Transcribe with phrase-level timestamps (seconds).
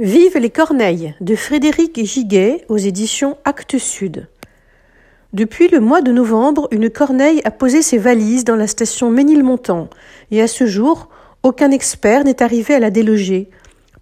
[0.00, 4.28] Vive les corneilles de Frédéric Giguet aux éditions Actes Sud.
[5.34, 9.90] Depuis le mois de novembre, une corneille a posé ses valises dans la station Ménilmontant
[10.30, 11.10] et à ce jour,
[11.42, 13.50] aucun expert n'est arrivé à la déloger,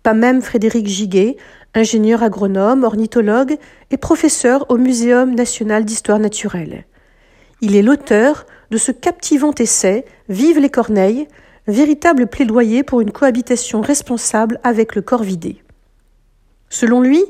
[0.05, 1.37] pas même Frédéric Giguet,
[1.75, 3.57] ingénieur agronome, ornithologue
[3.91, 6.85] et professeur au Muséum national d'histoire naturelle.
[7.61, 11.27] Il est l'auteur de ce captivant essai Vive les corneilles,
[11.67, 15.61] véritable plaidoyer pour une cohabitation responsable avec le corvidé.
[16.71, 17.25] Selon lui,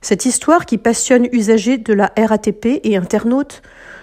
[0.00, 3.62] cette histoire qui passionne usagers de la RATP et internautes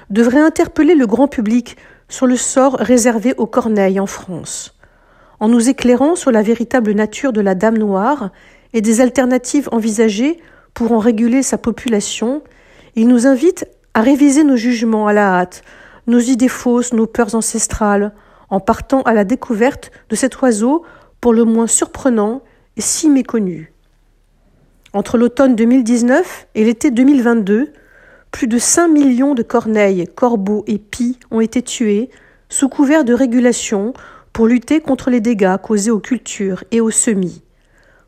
[0.10, 1.78] devrait interpeller le grand public
[2.10, 4.76] sur le sort réservé aux corneilles en France.
[5.40, 8.32] En nous éclairant sur la véritable nature de la Dame Noire
[8.74, 10.40] et des alternatives envisagées
[10.74, 12.44] pour en réguler sa population,
[12.96, 15.64] il nous invite à réviser nos jugements à la hâte,
[16.08, 18.14] nos idées fausses, nos peurs ancestrales,
[18.50, 20.84] en partant à la découverte de cet oiseau
[21.22, 22.42] pour le moins surprenant
[22.78, 23.73] et si méconnu.
[24.96, 27.74] Entre l'automne 2019 et l'été 2022,
[28.30, 32.12] plus de 5 millions de corneilles, corbeaux et pies ont été tués
[32.48, 33.94] sous couvert de régulation
[34.34, 37.42] pour lutter contre les dégâts causés aux cultures et aux semis.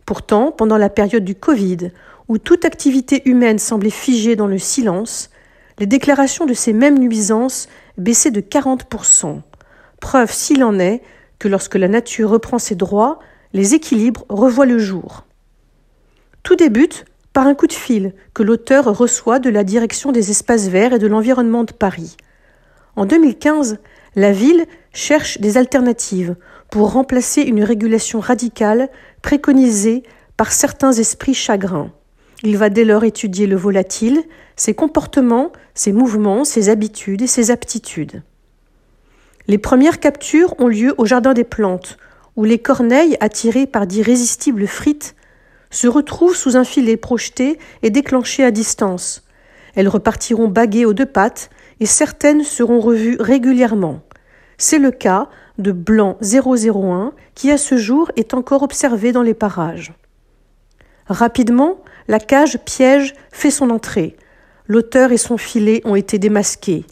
[0.05, 1.89] Pourtant, pendant la période du Covid,
[2.27, 5.31] où toute activité humaine semblait figée dans le silence,
[5.79, 9.41] les déclarations de ces mêmes nuisances baissaient de 40%.
[9.99, 11.01] Preuve, s'il en est,
[11.39, 13.17] que lorsque la nature reprend ses droits,
[13.53, 15.24] les équilibres revoient le jour.
[16.45, 20.67] Tout débute par un coup de fil que l'auteur reçoit de la direction des espaces
[20.67, 22.17] verts et de l'environnement de Paris.
[22.95, 23.79] En 2015,
[24.15, 26.35] la ville cherche des alternatives
[26.69, 28.89] pour remplacer une régulation radicale
[29.23, 30.03] préconisée
[30.37, 31.91] par certains esprits chagrins.
[32.43, 34.21] Il va dès lors étudier le volatile,
[34.55, 38.21] ses comportements, ses mouvements, ses habitudes et ses aptitudes.
[39.47, 41.97] Les premières captures ont lieu au Jardin des Plantes,
[42.35, 45.15] où les corneilles, attirées par d'irrésistibles frites,
[45.75, 49.23] se retrouvent sous un filet projeté et déclenché à distance.
[49.75, 51.49] Elles repartiront baguées aux deux pattes
[51.81, 53.99] et certaines seront revues régulièrement.
[54.57, 55.27] C'est le cas
[55.57, 59.93] de Blanc 001 qui à ce jour est encore observé dans les parages.
[61.07, 64.15] Rapidement, la cage piège fait son entrée.
[64.67, 66.85] L'auteur et son filet ont été démasqués.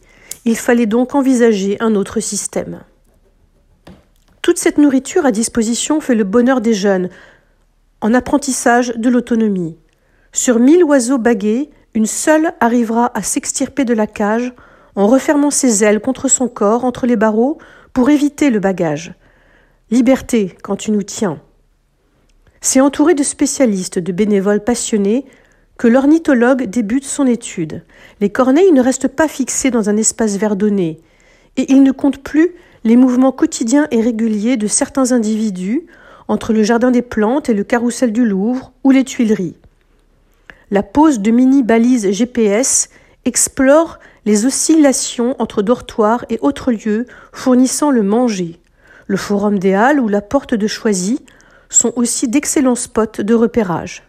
[0.44, 2.82] Il fallait donc envisager un autre système.
[4.42, 7.10] Toute cette nourriture à disposition fait le bonheur des jeunes,
[8.04, 9.78] en apprentissage de l'autonomie.
[10.34, 14.54] Sur mille oiseaux bagués, une seule arrivera à s'extirper de la cage
[14.96, 17.60] en refermant ses ailes contre son corps entre les barreaux
[17.94, 19.14] pour éviter le bagage.
[19.90, 21.40] Liberté quand tu nous tiens.
[22.60, 25.26] C'est entouré de spécialistes, de bénévoles passionnés
[25.78, 27.86] que l'ornithologue débute son étude.
[28.20, 31.00] Les corneilles ne restent pas fixées dans un espace verdonné,
[31.56, 32.50] et il ne compte plus
[32.84, 35.88] les mouvements quotidiens et réguliers de certains individus
[36.34, 39.56] entre le Jardin des Plantes et le Carrousel du Louvre ou les Tuileries.
[40.72, 42.90] La pose de mini-balises GPS
[43.24, 48.60] explore les oscillations entre dortoirs et autres lieux fournissant le manger.
[49.06, 51.20] Le Forum des Halles ou la Porte de Choisy
[51.70, 54.02] sont aussi d'excellents spots de repérage.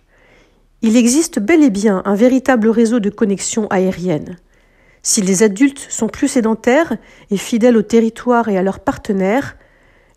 [0.80, 4.38] Il existe bel et bien un véritable réseau de connexions aériennes.
[5.02, 6.96] Si les adultes sont plus sédentaires
[7.30, 9.56] et fidèles au territoire et à leurs partenaires,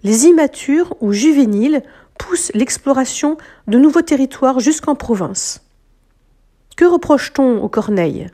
[0.07, 1.83] les immatures ou juvéniles
[2.17, 3.35] poussent l'exploration
[3.67, 5.61] de nouveaux territoires jusqu'en province.
[6.77, 8.27] Que reproche-t-on aux corneilles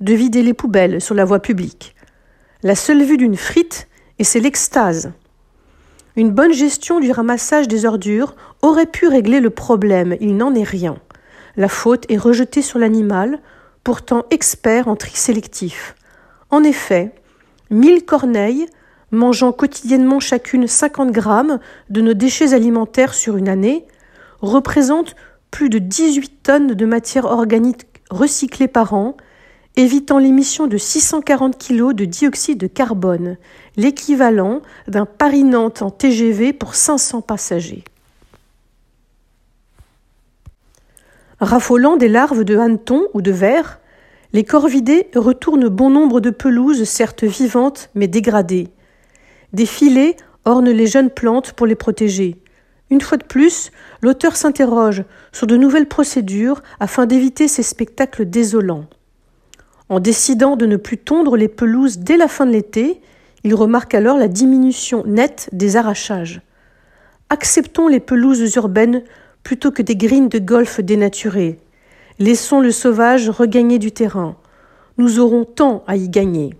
[0.00, 1.94] De vider les poubelles sur la voie publique?
[2.64, 3.86] La seule vue d'une frite,
[4.18, 5.12] et c'est l'extase.
[6.16, 10.64] Une bonne gestion du ramassage des ordures aurait pu régler le problème, il n'en est
[10.64, 10.98] rien.
[11.56, 13.38] La faute est rejetée sur l'animal,
[13.84, 15.94] pourtant expert en tri sélectif.
[16.50, 17.14] En effet,
[17.70, 18.66] mille corneilles
[19.10, 23.86] mangeant quotidiennement chacune 50 grammes de nos déchets alimentaires sur une année,
[24.40, 25.16] représentent
[25.50, 29.16] plus de 18 tonnes de matière organique recyclée par an,
[29.76, 33.36] évitant l'émission de 640 kg de dioxyde de carbone,
[33.76, 37.84] l'équivalent d'un Paris-Nantes en TGV pour 500 passagers.
[41.40, 43.80] Raffolant des larves de hannetons ou de vers,
[44.32, 48.68] les corvidés retournent bon nombre de pelouses certes vivantes mais dégradées,
[49.52, 52.36] des filets ornent les jeunes plantes pour les protéger.
[52.90, 53.70] Une fois de plus,
[54.02, 58.86] l'auteur s'interroge sur de nouvelles procédures afin d'éviter ces spectacles désolants.
[59.88, 63.00] En décidant de ne plus tondre les pelouses dès la fin de l'été,
[63.44, 66.42] il remarque alors la diminution nette des arrachages.
[67.28, 69.02] Acceptons les pelouses urbaines
[69.42, 71.58] plutôt que des grines de golf dénaturées.
[72.18, 74.36] Laissons le sauvage regagner du terrain.
[74.98, 76.54] Nous aurons tant à y gagner.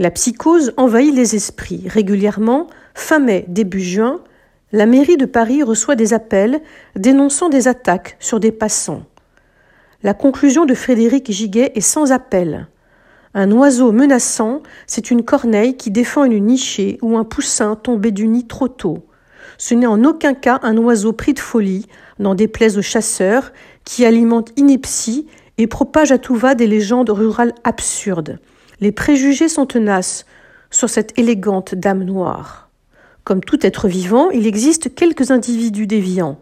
[0.00, 1.84] La psychose envahit les esprits.
[1.86, 4.22] Régulièrement, fin mai, début juin,
[4.72, 6.62] La mairie de Paris reçoit des appels
[6.96, 9.02] dénonçant des attaques sur des passants.
[10.02, 12.68] La conclusion de Frédéric Giguet est sans appel.
[13.34, 18.26] Un oiseau menaçant, c'est une corneille qui défend une nichée ou un poussin tombé du
[18.26, 19.04] nid trop tôt.
[19.58, 21.84] Ce n'est en aucun cas un oiseau pris de folie,
[22.18, 23.52] n'en déplaise aux chasseurs,
[23.84, 25.26] qui alimente ineptie
[25.58, 28.38] et propage à tout va des légendes rurales absurdes.
[28.80, 30.26] Les préjugés sont tenaces
[30.70, 32.70] sur cette élégante dame noire.
[33.24, 36.40] Comme tout être vivant, il existe quelques individus déviants.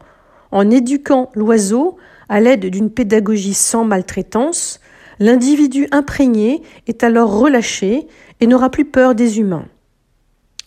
[0.50, 1.96] En éduquant l'oiseau
[2.28, 4.80] à l'aide d'une pédagogie sans maltraitance,
[5.20, 8.06] L'individu imprégné est alors relâché
[8.40, 9.66] et n'aura plus peur des humains.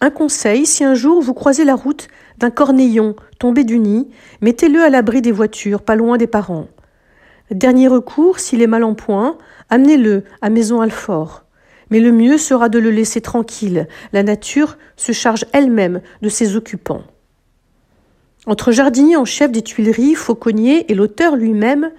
[0.01, 4.09] Un conseil, si un jour vous croisez la route d'un corneillon tombé du nid,
[4.41, 6.67] mettez-le à l'abri des voitures, pas loin des parents.
[7.49, 9.37] Dernier recours, s'il est mal en point,
[9.69, 11.45] amenez-le à Maison Alfort.
[11.91, 13.87] Mais le mieux sera de le laisser tranquille.
[14.13, 17.03] La nature se charge elle-même de ses occupants.
[18.47, 21.91] Entre jardinier en chef des Tuileries, fauconnier et l'auteur lui-même,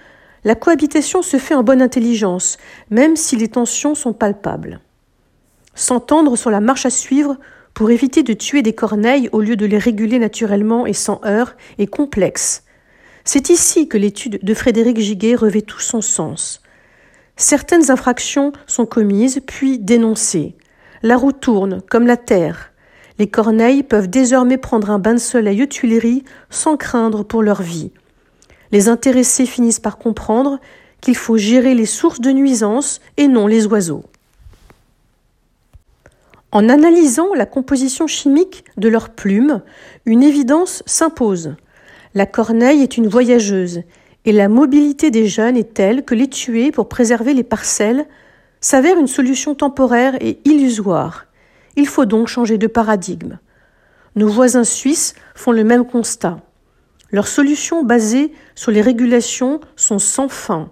[0.44, 2.58] la cohabitation se fait en bonne intelligence,
[2.90, 4.80] même si les tensions sont palpables.
[5.74, 7.36] S'entendre sur la marche à suivre
[7.74, 11.54] pour éviter de tuer des corneilles au lieu de les réguler naturellement et sans heurts
[11.78, 12.64] est complexe.
[13.24, 16.60] C'est ici que l'étude de Frédéric Giguet revêt tout son sens.
[17.42, 20.54] Certaines infractions sont commises puis dénoncées.
[21.02, 22.72] La roue tourne comme la terre.
[23.18, 27.60] Les corneilles peuvent désormais prendre un bain de soleil aux Tuileries sans craindre pour leur
[27.60, 27.92] vie
[28.72, 30.58] les intéressés finissent par comprendre
[31.00, 34.04] qu'il faut gérer les sources de nuisances et non les oiseaux.
[36.50, 39.62] En analysant la composition chimique de leurs plumes,
[40.04, 41.54] une évidence s'impose.
[42.14, 43.82] La corneille est une voyageuse,
[44.24, 48.06] et la mobilité des jeunes est telle que les tuer pour préserver les parcelles
[48.60, 51.26] s'avère une solution temporaire et illusoire.
[51.74, 53.38] Il faut donc changer de paradigme.
[54.14, 56.38] Nos voisins suisses font le même constat.
[57.10, 60.70] Leurs solutions basées sur les régulations sont sans fin.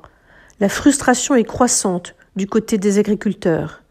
[0.60, 3.82] La frustration est croissante du côté des agriculteurs.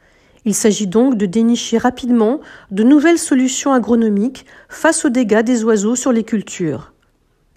[0.46, 2.40] Il s'agit donc de dénicher rapidement
[2.72, 6.94] de nouvelles solutions agronomiques face aux dégâts des oiseaux sur les cultures.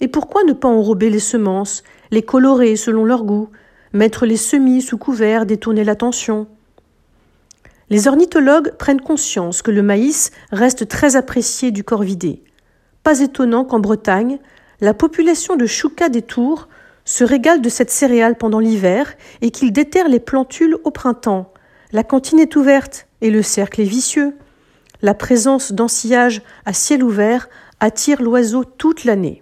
[0.02, 3.50] Et pourquoi ne pas enrober les semences, les colorer selon leur goût,
[3.92, 6.48] mettre les semis sous couvert, détourner l'attention?
[7.88, 12.42] Les ornithologues prennent conscience que le maïs reste très apprécié du corvidé.
[13.04, 14.40] Pas étonnant qu'en Bretagne,
[14.80, 16.68] la population de Chouka des Tours
[17.04, 21.52] se régale de cette céréale pendant l'hiver et qu'il déterre les plantules au printemps.
[21.92, 24.34] La cantine est ouverte et le cercle est vicieux.
[25.00, 27.48] La présence d'ensillages à ciel ouvert
[27.78, 29.41] attire l'oiseau toute l'année.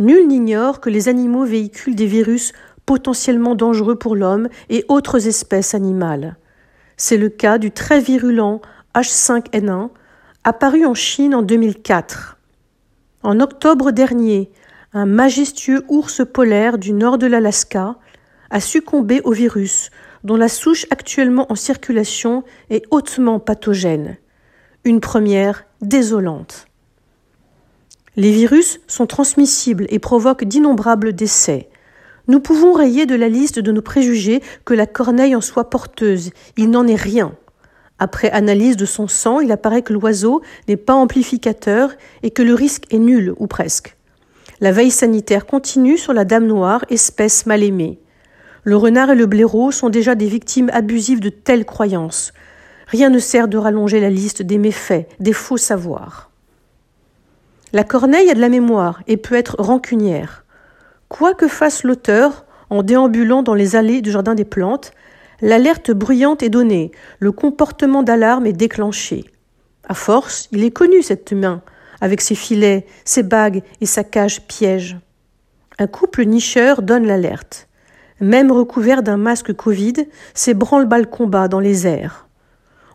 [0.00, 2.54] Nul n'ignore que les animaux véhiculent des virus
[2.86, 6.36] potentiellement dangereux pour l'homme et autres espèces animales.
[6.96, 8.62] C'est le cas du très virulent
[8.94, 9.90] H5N1,
[10.42, 12.38] apparu en Chine en 2004.
[13.22, 14.50] En octobre dernier,
[14.94, 17.96] un majestueux ours polaire du nord de l'Alaska
[18.48, 19.90] a succombé au virus,
[20.24, 24.16] dont la souche actuellement en circulation est hautement pathogène.
[24.84, 26.69] Une première désolante.
[28.16, 31.68] Les virus sont transmissibles et provoquent d'innombrables décès.
[32.26, 36.30] Nous pouvons rayer de la liste de nos préjugés que la corneille en soit porteuse.
[36.56, 37.34] Il n'en est rien.
[38.00, 41.92] Après analyse de son sang, il apparaît que l'oiseau n'est pas amplificateur
[42.22, 43.96] et que le risque est nul ou presque.
[44.60, 48.00] La veille sanitaire continue sur la dame noire, espèce mal aimée.
[48.64, 52.32] Le renard et le blaireau sont déjà des victimes abusives de telles croyances.
[52.88, 56.29] Rien ne sert de rallonger la liste des méfaits, des faux savoirs.
[57.72, 60.44] La corneille a de la mémoire et peut être rancunière.
[61.08, 64.92] Quoi que fasse l'auteur, en déambulant dans les allées du jardin des plantes,
[65.42, 69.24] L'alerte bruyante est donnée, le comportement d'alarme est déclenché.
[69.88, 71.62] À force, il est connu cette main,
[72.02, 74.98] avec ses filets, ses bagues et sa cage piège.
[75.78, 77.68] Un couple nicheur donne l'alerte.
[78.20, 79.94] Même recouvert d'un masque Covid,
[80.34, 82.28] ses branle-balles combat dans les airs.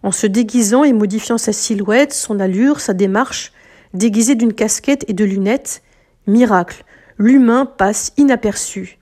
[0.04, 3.54] En se déguisant et modifiant sa silhouette, son allure, sa démarche,
[3.96, 5.82] déguisé d'une casquette et de lunettes,
[6.28, 6.84] miracle,
[7.18, 9.00] l'humain passe inaperçu.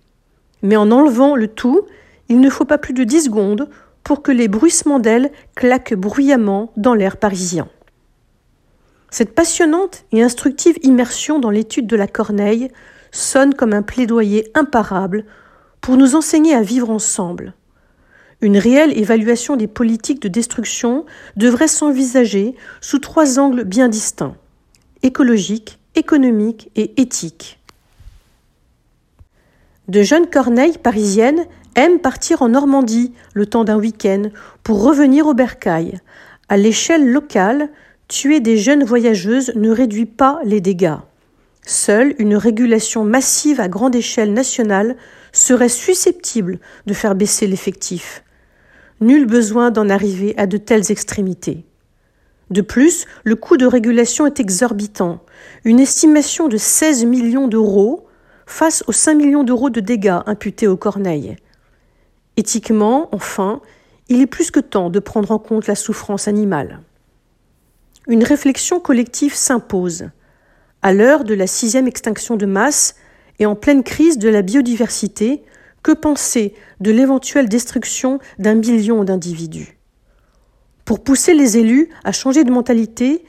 [0.61, 1.81] Mais en enlevant le tout,
[2.29, 3.69] il ne faut pas plus de dix secondes
[4.03, 7.67] pour que les bruissements d'ailes claquent bruyamment dans l'air parisien.
[9.09, 12.69] Cette passionnante et instructive immersion dans l'étude de la corneille
[13.11, 15.25] sonne comme un plaidoyer imparable
[15.81, 17.53] pour nous enseigner à vivre ensemble.
[18.41, 21.05] Une réelle évaluation des politiques de destruction
[21.37, 24.35] devrait s'envisager sous trois angles bien distincts
[25.03, 27.59] écologique, économique et éthique.
[29.87, 31.45] De jeunes corneilles parisiennes
[31.75, 34.23] aiment partir en Normandie le temps d'un week-end
[34.63, 35.99] pour revenir au bercail.
[36.47, 37.69] À l'échelle locale,
[38.07, 40.97] tuer des jeunes voyageuses ne réduit pas les dégâts.
[41.65, 44.95] Seule une régulation massive à grande échelle nationale
[45.31, 48.23] serait susceptible de faire baisser l'effectif.
[49.01, 51.65] Nul besoin d'en arriver à de telles extrémités.
[52.49, 55.19] De plus, le coût de régulation est exorbitant.
[55.63, 58.07] Une estimation de 16 millions d'euros
[58.45, 61.37] face aux 5 millions d'euros de dégâts imputés aux corneilles.
[62.37, 63.61] Éthiquement, enfin,
[64.09, 66.81] il est plus que temps de prendre en compte la souffrance animale.
[68.07, 70.09] Une réflexion collective s'impose.
[70.81, 72.95] À l'heure de la sixième extinction de masse
[73.39, 75.43] et en pleine crise de la biodiversité,
[75.81, 79.77] que penser de l'éventuelle destruction d'un million d'individus?
[80.85, 83.25] Pour pousser les élus à changer de mentalité,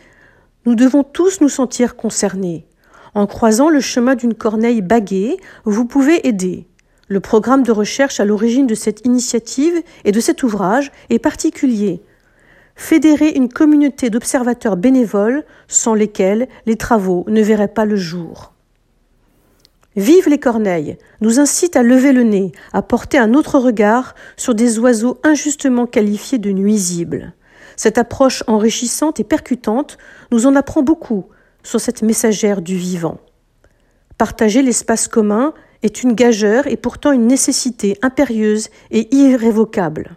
[0.67, 2.67] nous devons tous nous sentir concernés.
[3.15, 6.67] En croisant le chemin d'une corneille baguée, vous pouvez aider.
[7.07, 12.03] Le programme de recherche à l'origine de cette initiative et de cet ouvrage est particulier
[12.77, 18.53] fédérer une communauté d'observateurs bénévoles sans lesquels les travaux ne verraient pas le jour.
[19.97, 24.55] Vive les corneilles nous incite à lever le nez, à porter un autre regard sur
[24.55, 27.33] des oiseaux injustement qualifiés de nuisibles.
[27.77, 29.99] Cette approche enrichissante et percutante
[30.31, 31.27] nous en apprend beaucoup
[31.63, 33.19] sur cette messagère du vivant.
[34.19, 40.17] Partager l'espace commun est une gageure et pourtant une nécessité impérieuse et irrévocable.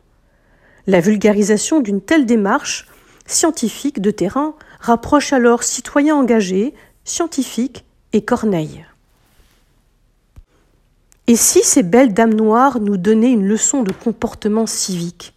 [0.85, 2.87] La vulgarisation d'une telle démarche
[3.25, 6.73] scientifique de terrain rapproche alors citoyens engagés,
[7.03, 7.83] scientifiques
[8.13, 8.85] et Corneille.
[11.27, 15.33] Et si ces belles dames noires nous donnaient une leçon de comportement civique?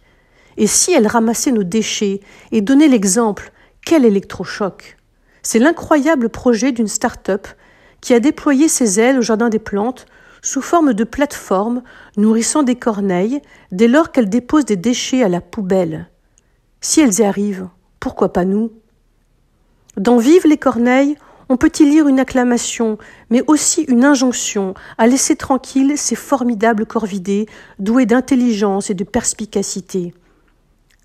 [0.61, 3.51] Et si elles ramassaient nos déchets et donnaient l'exemple
[3.83, 4.95] Quel électrochoc
[5.41, 7.47] C'est l'incroyable projet d'une start-up
[7.99, 10.05] qui a déployé ses ailes au Jardin des Plantes
[10.43, 11.81] sous forme de plateforme
[12.15, 13.41] nourrissant des corneilles
[13.71, 16.09] dès lors qu'elles déposent des déchets à la poubelle.
[16.79, 17.67] Si elles y arrivent,
[17.99, 18.71] pourquoi pas nous?
[19.97, 21.17] Dans Vive les corneilles,
[21.49, 22.99] on peut y lire une acclamation,
[23.31, 27.47] mais aussi une injonction à laisser tranquilles ces formidables corvidés,
[27.79, 30.13] doués d'intelligence et de perspicacité.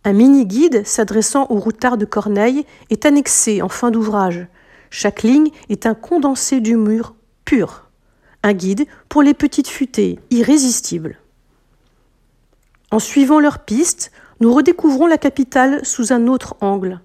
[0.06, 4.46] Un mini-guide s'adressant aux routards de Corneille est annexé en fin d'ouvrage.
[4.88, 7.82] Chaque ligne est un condensé d'humour pur
[8.44, 11.18] un guide pour les petites futées, irrésistibles.
[12.92, 17.00] En suivant leurs pistes, nous redécouvrons la capitale sous un autre angle.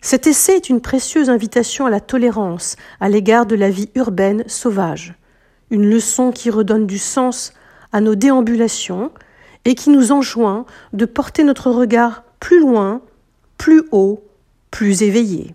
[0.00, 4.44] Cet essai est une précieuse invitation à la tolérance à l'égard de la vie urbaine
[4.46, 5.14] sauvage,
[5.70, 7.52] une leçon qui redonne du sens
[7.92, 9.12] à nos déambulations
[9.64, 13.00] et qui nous enjoint de porter notre regard plus loin,
[13.58, 14.22] plus haut,
[14.70, 15.54] plus éveillé.